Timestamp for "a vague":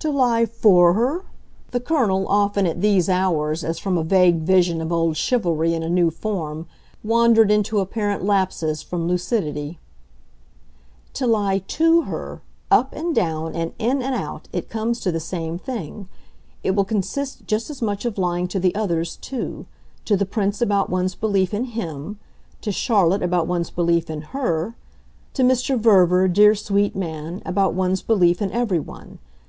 3.96-4.40